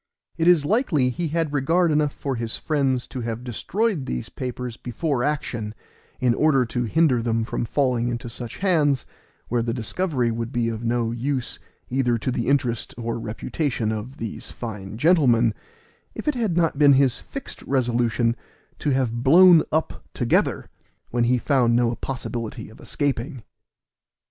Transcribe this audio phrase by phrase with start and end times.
[0.35, 4.75] It is likely he had regard enough for his friends to have destroyed these papers
[4.75, 5.75] before action,
[6.19, 9.05] in order to hinder them from falling into such hands,
[9.47, 11.59] where the discovery would be of no use
[11.91, 15.53] either to the interest or reputation of these fine gentlemen,
[16.15, 18.35] if it had not been his fixed resolution
[18.79, 20.67] to have blown up together,
[21.11, 23.43] when he found no possibility of escaping.